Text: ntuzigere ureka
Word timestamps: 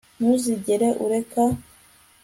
ntuzigere 0.17 0.87
ureka 1.05 1.43